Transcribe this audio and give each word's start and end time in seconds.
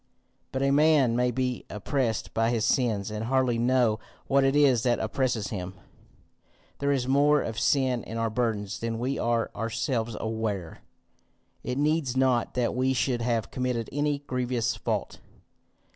"But 0.51 0.63
a 0.63 0.71
man 0.71 1.15
may 1.15 1.29
be 1.29 1.63
oppressed 1.69 2.33
by 2.33 2.49
his 2.49 2.65
sins, 2.65 3.11
and 3.11 3.25
hardly 3.25 3.59
know 3.59 3.99
what 4.25 4.43
it 4.43 4.55
is 4.55 4.81
that 4.81 4.97
oppresses 4.97 5.49
him. 5.49 5.75
There 6.79 6.91
is 6.91 7.07
more 7.07 7.43
of 7.43 7.59
sin 7.59 8.03
in 8.05 8.17
our 8.17 8.31
burdens 8.31 8.79
than 8.79 8.97
we 8.97 9.19
are 9.19 9.51
ourselves 9.55 10.17
aware. 10.19 10.79
It 11.61 11.77
needs 11.77 12.17
not 12.17 12.55
that 12.55 12.73
we 12.73 12.93
should 12.93 13.21
have 13.21 13.51
committed 13.51 13.89
any 13.91 14.17
grievous 14.25 14.75
fault. 14.75 15.19